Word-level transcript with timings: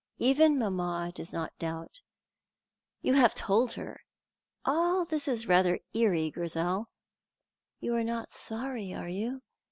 Even 0.17 0.57
mamma 0.57 1.11
does 1.13 1.31
not 1.31 1.55
doubt." 1.59 2.01
"You 3.03 3.13
have 3.13 3.35
told 3.35 3.73
her! 3.73 4.01
All 4.65 5.05
this 5.05 5.27
is 5.27 5.47
rather 5.47 5.77
eerie, 5.93 6.31
Grizel." 6.31 6.89
"You 7.79 7.93
are 7.93 8.03
not 8.03 8.31
sorry, 8.31 8.95
are 8.95 9.09
you?" 9.09 9.43